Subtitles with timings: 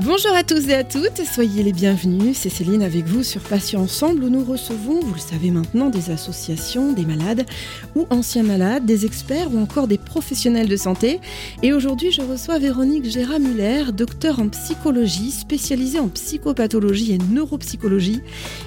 [0.00, 2.36] Bonjour à tous et à toutes, soyez les bienvenus.
[2.38, 6.10] C'est Céline avec vous sur Patients Ensemble où nous recevons, vous le savez maintenant, des
[6.10, 7.44] associations, des malades
[7.94, 11.20] ou anciens malades, des experts ou encore des professionnels de santé.
[11.62, 18.22] Et aujourd'hui, je reçois Véronique Gérard-Muller, docteur en psychologie, spécialisée en psychopathologie et neuropsychologie.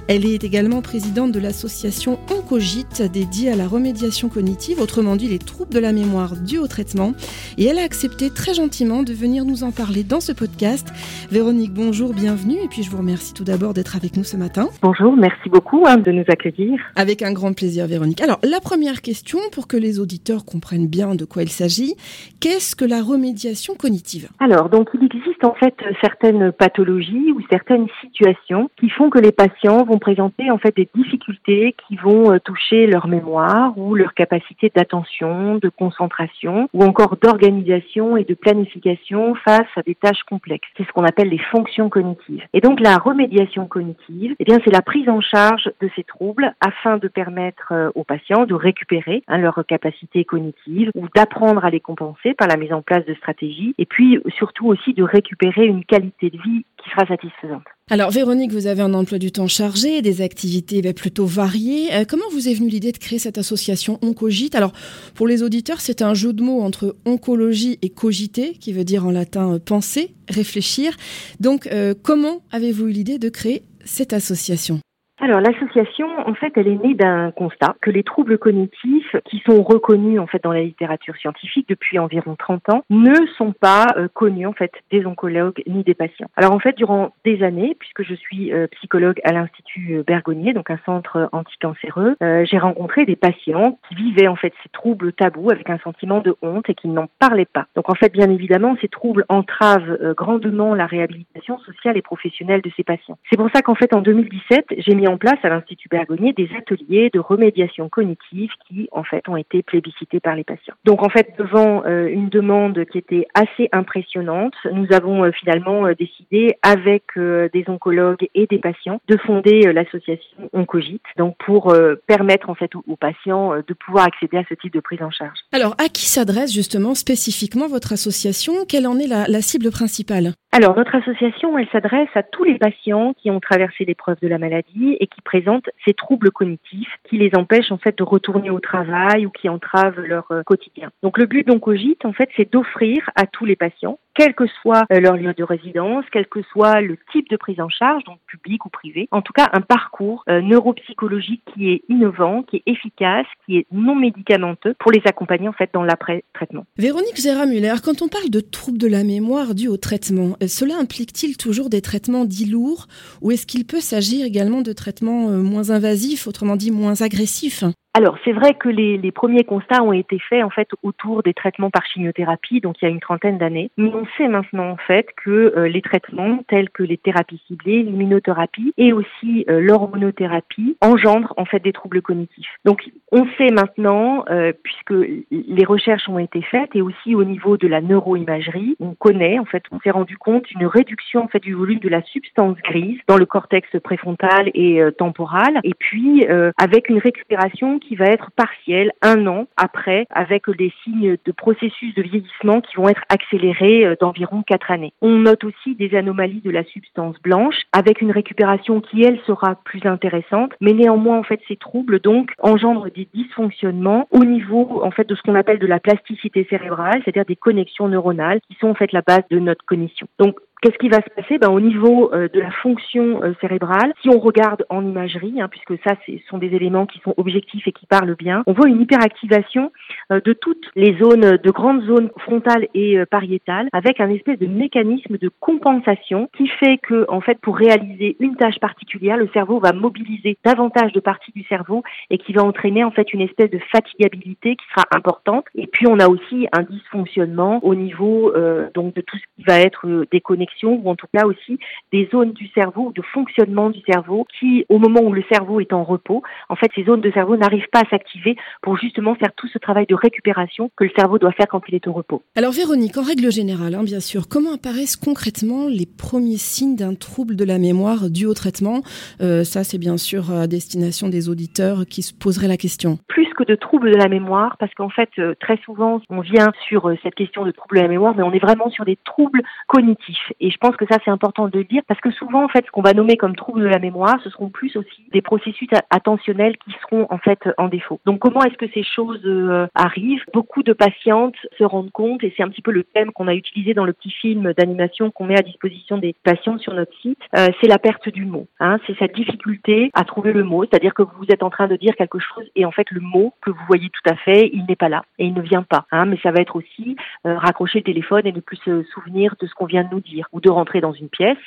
[0.07, 5.39] Elle est également présidente de l'association Oncogite dédiée à la remédiation cognitive, autrement dit les
[5.39, 7.13] troubles de la mémoire dus au traitement.
[7.57, 10.87] Et elle a accepté très gentiment de venir nous en parler dans ce podcast.
[11.31, 12.57] Véronique, bonjour, bienvenue.
[12.63, 14.69] Et puis je vous remercie tout d'abord d'être avec nous ce matin.
[14.81, 16.79] Bonjour, merci beaucoup hein, de nous accueillir.
[16.95, 18.21] Avec un grand plaisir, Véronique.
[18.21, 21.95] Alors, la première question, pour que les auditeurs comprennent bien de quoi il s'agit,
[22.39, 24.29] qu'est-ce que la remédiation cognitive?
[24.39, 29.31] Alors, donc il existe en fait certaines pathologies ou certaines situations qui font que les
[29.31, 34.13] patients vont présenter en fait des difficultés qui vont euh, toucher leur mémoire ou leur
[34.13, 40.67] capacité d'attention, de concentration ou encore d'organisation et de planification face à des tâches complexes.
[40.77, 42.43] C'est ce qu'on appelle les fonctions cognitives.
[42.53, 46.53] Et donc la remédiation cognitive, eh bien c'est la prise en charge de ces troubles
[46.61, 51.69] afin de permettre euh, aux patients de récupérer hein, leur capacité cognitive ou d'apprendre à
[51.69, 55.24] les compenser par la mise en place de stratégies et puis surtout aussi de récupérer
[55.57, 57.63] une qualité de vie qui sera satisfaisante.
[57.89, 61.93] Alors Véronique, vous avez un emploi du temps chargé, des activités ben, plutôt variées.
[61.93, 64.55] Euh, comment vous est venue l'idée de créer cette association Oncogite?
[64.55, 64.73] Alors
[65.13, 69.05] pour les auditeurs, c'est un jeu de mots entre oncologie et cogiter, qui veut dire
[69.05, 70.95] en latin euh, penser, réfléchir.
[71.39, 74.79] Donc euh, comment avez-vous eu l'idée de créer cette association?
[75.21, 79.63] Alors l'association, en fait, elle est née d'un constat que les troubles cognitifs, qui sont
[79.63, 84.09] reconnus en fait dans la littérature scientifique depuis environ 30 ans, ne sont pas euh,
[84.13, 86.27] connus en fait des oncologues ni des patients.
[86.35, 90.51] Alors en fait, durant des années, puisque je suis euh, psychologue à l'Institut euh, Bergonier,
[90.51, 95.51] donc un centre anticancéreux, j'ai rencontré des patients qui vivaient en fait ces troubles tabous
[95.51, 97.67] avec un sentiment de honte et qui n'en parlaient pas.
[97.75, 102.71] Donc en fait, bien évidemment, ces troubles entravent grandement la réhabilitation sociale et professionnelle de
[102.75, 103.17] ces patients.
[103.29, 106.49] C'est pour ça qu'en fait, en 2017, j'ai mis en place à l'Institut Bergonier des
[106.57, 110.75] ateliers de remédiation cognitive qui, en fait, ont été plébiscités par les patients.
[110.85, 115.85] Donc, en fait, devant euh, une demande qui était assez impressionnante, nous avons euh, finalement
[115.85, 121.73] euh, décidé, avec des oncologues et des patients, de fonder l'association Oncogite, donc pour
[122.07, 125.37] permettre, en fait, aux, patients de pouvoir accéder à ce type de prise en charge.
[125.51, 128.53] Alors, à qui s'adresse justement spécifiquement votre association?
[128.67, 130.33] Quelle en est la, la cible principale?
[130.57, 134.37] Alors, notre association, elle s'adresse à tous les patients qui ont traversé l'épreuve de la
[134.37, 138.59] maladie et qui présentent ces troubles cognitifs qui les empêchent en fait de retourner au
[138.59, 140.91] travail ou qui entravent leur euh, quotidien.
[141.03, 144.85] Donc, le but d'Oncogite, en fait, c'est d'offrir à tous les patients quel que soit
[144.91, 148.19] euh, leur lieu de résidence, quel que soit le type de prise en charge, donc
[148.25, 152.63] public ou privé, en tout cas un parcours euh, neuropsychologique qui est innovant, qui est
[152.65, 156.65] efficace, qui est non médicamenteux pour les accompagner en fait dans l'après-traitement.
[156.77, 160.75] Véronique Gérard-Muller, quand on parle de troubles de la mémoire dus au traitement, euh, cela
[160.79, 162.87] implique-t-il toujours des traitements dits lourds
[163.21, 167.63] ou est-ce qu'il peut s'agir également de traitements moins invasifs, autrement dit moins agressifs?
[167.97, 171.33] Alors, c'est vrai que les, les, premiers constats ont été faits en fait autour des
[171.33, 173.71] traitements par chimiothérapie, donc il y a une trentaine d'années.
[173.77, 177.83] Mais on sait maintenant en fait que euh, les traitements tels que les thérapies ciblées,
[177.83, 182.49] l'immunothérapie et aussi euh, l'hormonothérapie engendrent en fait des troubles cognitifs.
[182.65, 182.83] Donc,
[183.13, 184.91] on sait maintenant, euh, puisque
[185.31, 189.45] les recherches ont été faites et aussi au niveau de la neuroimagerie, on connaît en
[189.45, 192.99] fait, on s'est rendu compte une réduction en fait du volume de la substance grise
[193.07, 196.27] dans le cortex préfrontal et temporal, et puis
[196.57, 201.93] avec une récupération qui va être partiel un an après avec des signes de processus
[201.95, 204.93] de vieillissement qui vont être accélérés euh, d'environ quatre années.
[205.01, 209.55] On note aussi des anomalies de la substance blanche avec une récupération qui elle sera
[209.63, 214.91] plus intéressante, mais néanmoins en fait ces troubles donc engendrent des dysfonctionnements au niveau en
[214.91, 218.67] fait de ce qu'on appelle de la plasticité cérébrale, c'est-à-dire des connexions neuronales qui sont
[218.67, 220.07] en fait la base de notre cognition.
[220.19, 221.37] Donc Qu'est-ce qui va se passer?
[221.37, 225.49] Ben, Au niveau euh, de la fonction euh, cérébrale, si on regarde en imagerie, hein,
[225.49, 228.69] puisque ça, ce sont des éléments qui sont objectifs et qui parlent bien, on voit
[228.69, 229.71] une hyperactivation
[230.11, 234.47] euh, de toutes les zones, de grandes zones frontales et pariétales, avec un espèce de
[234.47, 239.59] mécanisme de compensation qui fait que, en fait, pour réaliser une tâche particulière, le cerveau
[239.59, 243.51] va mobiliser davantage de parties du cerveau et qui va entraîner en fait une espèce
[243.51, 245.45] de fatigabilité qui sera importante.
[245.55, 248.33] Et puis, on a aussi un dysfonctionnement au niveau
[248.73, 251.59] donc de tout ce qui va être déconnexion connexions ou en tout cas aussi
[251.91, 255.59] des zones du cerveau ou de fonctionnement du cerveau qui, au moment où le cerveau
[255.59, 259.15] est en repos, en fait, ces zones de cerveau n'arrivent pas à s'activer pour justement
[259.15, 261.93] faire tout ce travail de récupération que le cerveau doit faire quand il est au
[261.93, 262.23] repos.
[262.35, 266.95] Alors Véronique, en règle générale, hein, bien sûr, comment apparaissent concrètement les premiers signes d'un
[266.95, 268.81] trouble de la mémoire dû au traitement?
[269.21, 272.99] Euh, Ça, c'est bien sûr à destination des auditeurs qui se poseraient la question.
[273.07, 276.51] Plus que de troubles de la mémoire, parce qu'en fait, euh, très souvent, on vient
[276.67, 278.97] sur euh, cette question de troubles de la mémoire, mais on est vraiment sur des
[279.03, 280.31] troubles cognitifs.
[280.39, 282.65] Et je pense que ça, c'est important de le dire, parce que souvent, en fait,
[282.65, 285.69] ce qu'on va nommer comme troubles de la mémoire, ce seront plus aussi des processus
[285.89, 287.99] attentionnels qui seront en fait en défaut.
[288.05, 290.23] Donc, comment est-ce que ces choses euh, arrivent?
[290.33, 293.35] Beaucoup de patientes se rendent compte, et c'est un petit peu le thème qu'on a
[293.35, 297.19] utilisé dans le petit film d'animation qu'on met à disposition des patients sur notre site,
[297.33, 298.47] c'est la perte du mot.
[298.59, 301.75] Hein, c'est cette difficulté à trouver le mot, c'est-à-dire que vous êtes en train de
[301.75, 304.65] dire quelque chose et en fait le mot que vous voyez tout à fait, il
[304.65, 305.85] n'est pas là et il ne vient pas.
[305.91, 306.95] Hein, mais ça va être aussi
[307.25, 309.99] euh, raccrocher le téléphone et ne plus se souvenir de ce qu'on vient de nous
[309.99, 311.37] dire ou de rentrer dans une pièce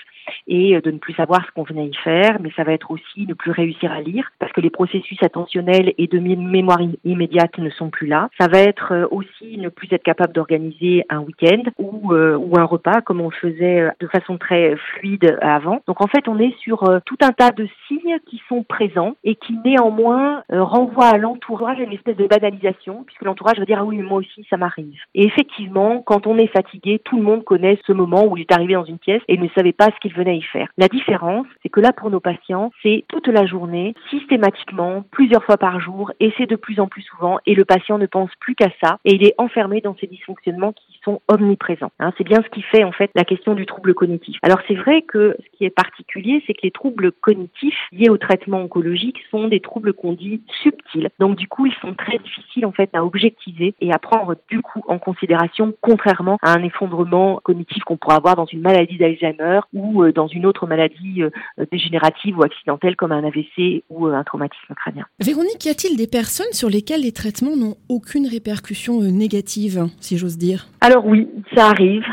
[0.46, 2.90] et euh, de ne plus savoir ce qu'on venait y faire, mais ça va être
[2.90, 7.58] aussi ne plus réussir à lire parce que les processus attentionnels et de mémoire immédiate
[7.58, 8.28] ne sont plus là.
[8.38, 12.64] Ça va être euh, aussi ne plus être capable d'organiser un week-end ou, ou un
[12.64, 15.82] repas comme on le faisait de façon très fluide avant.
[15.86, 19.34] Donc en fait, on est sur tout un tas de signes qui sont présents et
[19.34, 23.98] qui néanmoins renvoient à l'entourage une espèce de banalisation puisque l'entourage va dire ah oui
[23.98, 25.00] moi aussi ça m'arrive.
[25.14, 28.52] Et effectivement, quand on est fatigué, tout le monde connaît ce moment où il est
[28.52, 30.68] arrivé dans une pièce et ne savait pas ce qu'il venait y faire.
[30.76, 35.56] La différence, c'est que là, pour nos patients, c'est toute la journée, systématiquement, plusieurs fois
[35.56, 38.54] par jour, et c'est de plus en plus souvent, et le patient ne pense plus
[38.54, 41.92] qu'à ça, et il est enfermé dans ces dysfonctionnements qui sont omniprésents.
[41.98, 44.38] Hein, c'est bien ce qui fait, en fait, la question du trouble cognitif.
[44.42, 48.18] Alors, c'est vrai que ce qui est particulier, c'est que les troubles cognitifs liés au
[48.18, 51.10] traitement oncologique sont des troubles qu'on dit subtils.
[51.18, 54.60] Donc, du coup, ils sont très difficiles, en fait, à objectiver et à prendre, du
[54.60, 59.60] coup, en considération, contrairement à un effondrement cognitif qu'on pourrait avoir dans une maladie d'Alzheimer
[59.72, 61.30] ou euh, dans une autre maladie euh,
[61.70, 65.06] dégénérative ou accidentelle comme un AVC ou euh, un traumatisme crânien.
[65.20, 70.38] Véronique, y a-t-il des personnes sur lesquelles les traitements n'ont aucune répercussion négative, si j'ose
[70.38, 70.66] dire?
[70.80, 72.06] Alors oui, ça arrive,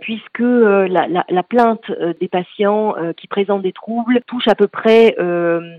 [0.00, 1.90] puisque la, la, la, plainte
[2.20, 5.16] des patients qui présentent des troubles touche à peu près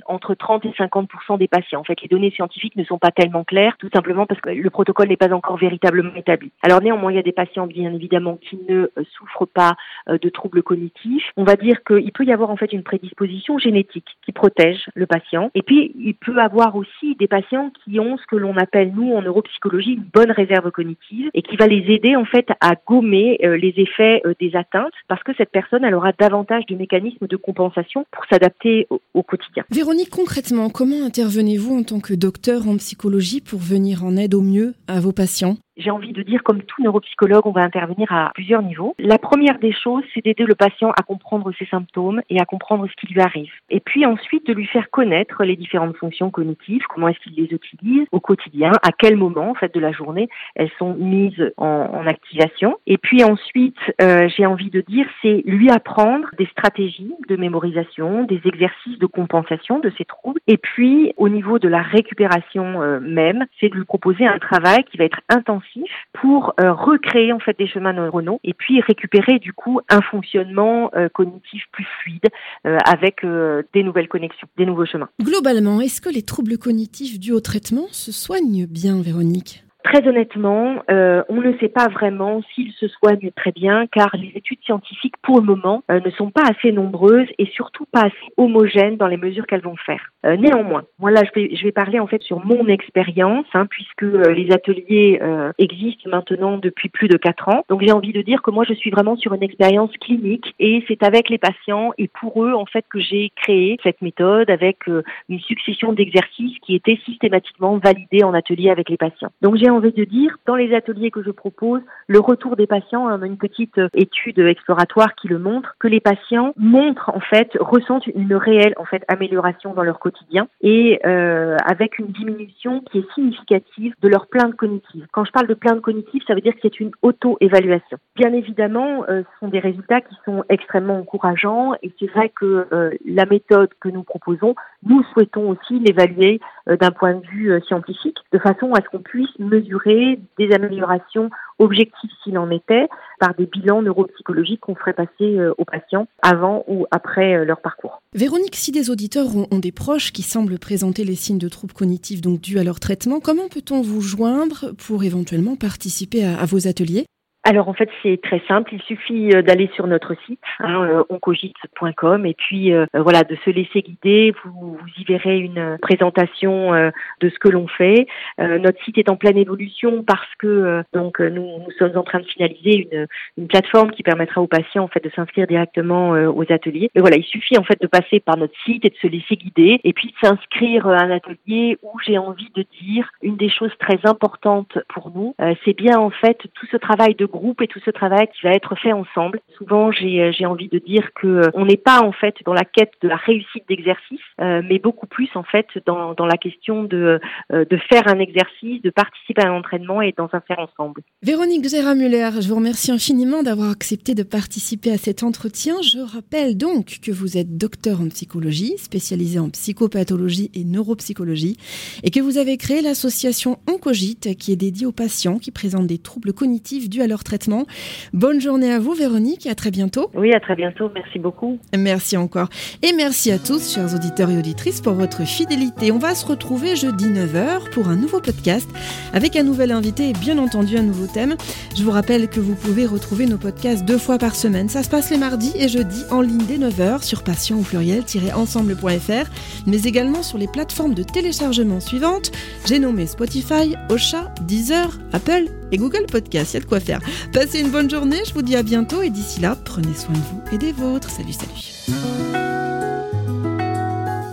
[0.05, 1.79] entre 30 et 50% des patients.
[1.79, 4.69] En fait, les données scientifiques ne sont pas tellement claires, tout simplement parce que le
[4.69, 6.51] protocole n'est pas encore véritablement établi.
[6.61, 9.75] Alors néanmoins, il y a des patients, bien évidemment, qui ne souffrent pas
[10.07, 11.31] de troubles cognitifs.
[11.37, 15.05] On va dire qu'il peut y avoir en fait une prédisposition génétique qui protège le
[15.05, 15.51] patient.
[15.55, 19.13] Et puis, il peut avoir aussi des patients qui ont ce que l'on appelle, nous,
[19.13, 23.39] en neuropsychologie, une bonne réserve cognitive et qui va les aider en fait à gommer
[23.43, 27.27] euh, les effets euh, des atteintes parce que cette personne, elle aura davantage de mécanismes
[27.27, 29.63] de compensation pour s'adapter au, au quotidien.
[29.71, 34.41] Véronique, concrètement, comment intervenez-vous en tant que docteur en psychologie pour venir en aide au
[34.41, 35.57] mieux à vos patients?
[35.79, 38.95] J'ai envie de dire, comme tout neuropsychologue, on va intervenir à plusieurs niveaux.
[38.99, 42.87] La première des choses, c'est d'aider le patient à comprendre ses symptômes et à comprendre
[42.87, 43.51] ce qui lui arrive.
[43.69, 47.53] Et puis ensuite, de lui faire connaître les différentes fonctions cognitives, comment est-ce qu'il les
[47.53, 51.87] utilise au quotidien, à quel moment, en fait, de la journée, elles sont mises en,
[52.07, 52.77] activation.
[52.87, 58.23] Et puis ensuite, euh, j'ai envie de dire, c'est lui apprendre des stratégies de mémorisation,
[58.23, 60.39] des exercices de compensation de ses troubles.
[60.47, 64.83] Et puis, au niveau de la récupération euh, même, c'est de lui proposer un travail
[64.85, 65.68] qui va être intensif
[66.13, 70.91] pour euh, recréer en fait des chemins neuronaux et puis récupérer du coup un fonctionnement
[70.95, 72.27] euh, cognitif plus fluide
[72.65, 73.25] euh, avec
[73.73, 75.09] des nouvelles connexions, des nouveaux chemins.
[75.21, 79.63] Globalement, est-ce que les troubles cognitifs dus au traitement se soignent bien, Véronique?
[79.91, 84.31] Très honnêtement, euh, on ne sait pas vraiment s'ils se soignent très bien car les
[84.35, 88.33] études scientifiques pour le moment euh, ne sont pas assez nombreuses et surtout pas assez
[88.37, 90.11] homogènes dans les mesures qu'elles vont faire.
[90.27, 93.65] Euh, néanmoins, moi là je vais, je vais parler en fait sur mon expérience hein,
[93.65, 95.19] puisque les ateliers
[95.57, 97.65] existent maintenant depuis plus de quatre ans.
[97.67, 100.83] Donc j'ai envie de dire que moi je suis vraiment sur une expérience clinique et
[100.87, 104.85] c'est avec les patients et pour eux en fait que j'ai créé cette méthode avec
[104.85, 109.31] une succession d'exercices qui étaient systématiquement validés en atelier avec les patients.
[109.41, 113.07] Donc j'ai envie de dire, dans les ateliers que je propose, le retour des patients,
[113.23, 118.07] une petite euh, étude exploratoire qui le montre, que les patients montrent en fait, ressentent
[118.07, 123.13] une réelle en fait amélioration dans leur quotidien et euh, avec une diminution qui est
[123.13, 125.07] significative de leur plainte cognitive.
[125.13, 127.97] Quand je parle de plainte cognitive, ça veut dire que c'est une auto-évaluation.
[128.15, 132.67] Bien évidemment, euh, ce sont des résultats qui sont extrêmement encourageants et c'est vrai que
[133.05, 137.59] la méthode que nous proposons, nous souhaitons aussi l'évaluer euh, d'un point de vue euh,
[137.67, 142.87] scientifique, de façon à ce qu'on puisse mesurer des améliorations objectives s'il en était
[143.19, 148.01] par des bilans neuropsychologiques qu'on ferait passer euh, aux patients avant ou après leur parcours.
[148.13, 152.21] Véronique, si des auditeurs ont, des proches qui semblent présenter les signes de troubles cognitifs
[152.21, 157.05] donc dus à leur traitement, comment peut-on vous joindre pour éventuellement participer à vos ateliers?
[157.49, 161.03] Alors en fait c'est très simple, il suffit euh, d'aller sur notre site hein, euh,
[161.09, 164.35] oncogite.com et puis euh, voilà de se laisser guider.
[164.43, 168.05] Vous, vous y verrez une présentation de ce que l'on fait.
[168.37, 172.25] notre site est en pleine évolution parce que donc nous, nous sommes en train de
[172.25, 176.91] finaliser une, une plateforme qui permettra aux patients en fait de s'inscrire directement aux ateliers.
[176.93, 179.35] Mais voilà, il suffit en fait de passer par notre site et de se laisser
[179.35, 183.49] guider et puis de s'inscrire à un atelier où j'ai envie de dire une des
[183.49, 187.67] choses très importantes pour nous, c'est bien en fait tout ce travail de groupe et
[187.67, 189.39] tout ce travail qui va être fait ensemble.
[189.57, 192.65] Souvent, j'ai euh, envie de dire que euh, on n'est pas en fait dans la
[192.65, 196.83] quête de la réussite d'exercice, euh, mais beaucoup plus en fait dans, dans la question
[196.83, 197.19] de,
[197.51, 201.01] de faire un exercice, de participer à un entraînement et un faire ensemble.
[201.23, 205.75] Véronique Zera-Muller, je vous remercie infiniment d'avoir accepté de participer à cet entretien.
[205.81, 211.57] Je rappelle donc que vous êtes docteur en psychologie, spécialisé en psychopathologie et neuropsychologie,
[212.03, 215.97] et que vous avez créé l'association Oncogite qui est dédiée aux patients qui présentent des
[215.97, 217.65] troubles cognitifs dus à leur traitement.
[218.13, 220.09] Bonne journée à vous, Véronique, et à très bientôt.
[220.13, 220.89] Oui, à très bientôt.
[220.93, 221.59] Merci beaucoup.
[221.77, 222.49] Merci encore.
[222.81, 225.91] Et merci à tous, chers auditeurs et auditrices, pour votre fidélité.
[225.91, 228.69] On va se retrouver jeudi 9h pour un nouveau podcast
[229.13, 231.35] avec un nouvel invité et bien entendu un nouveau thème.
[231.75, 234.69] Je vous rappelle que vous pouvez retrouver nos podcasts deux fois par semaine.
[234.69, 239.29] Ça se passe les mardis et jeudis en ligne dès 9h sur patient au pluriel-ensemble.fr,
[239.67, 242.31] mais également sur les plateformes de téléchargement suivantes.
[242.65, 246.53] J'ai nommé Spotify, Ocha, Deezer, Apple et Google Podcast.
[246.53, 246.99] Il y a de quoi faire.
[247.33, 250.19] Passez une bonne journée, je vous dis à bientôt et d'ici là, prenez soin de
[250.19, 251.09] vous et des vôtres.
[251.09, 251.97] Salut, salut.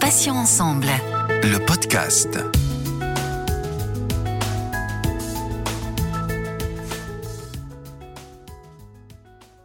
[0.01, 0.87] Passions ensemble.
[1.43, 2.39] Le podcast.